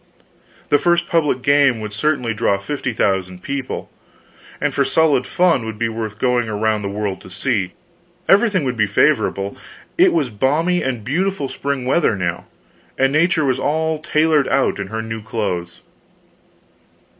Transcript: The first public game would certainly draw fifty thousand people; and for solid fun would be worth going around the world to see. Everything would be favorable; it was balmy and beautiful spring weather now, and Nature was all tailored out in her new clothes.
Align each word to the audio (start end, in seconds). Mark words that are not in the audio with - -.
The 0.69 0.79
first 0.79 1.07
public 1.07 1.43
game 1.43 1.79
would 1.79 1.93
certainly 1.93 2.33
draw 2.33 2.57
fifty 2.57 2.91
thousand 2.91 3.43
people; 3.43 3.91
and 4.59 4.73
for 4.73 4.83
solid 4.83 5.27
fun 5.27 5.63
would 5.63 5.77
be 5.77 5.89
worth 5.89 6.17
going 6.17 6.49
around 6.49 6.81
the 6.81 6.89
world 6.89 7.21
to 7.21 7.29
see. 7.29 7.73
Everything 8.27 8.63
would 8.63 8.75
be 8.75 8.87
favorable; 8.87 9.55
it 9.99 10.11
was 10.11 10.31
balmy 10.31 10.81
and 10.81 11.03
beautiful 11.03 11.47
spring 11.47 11.85
weather 11.85 12.15
now, 12.15 12.47
and 12.97 13.13
Nature 13.13 13.45
was 13.45 13.59
all 13.59 13.99
tailored 13.99 14.47
out 14.47 14.79
in 14.79 14.87
her 14.87 15.03
new 15.03 15.21
clothes. 15.21 15.81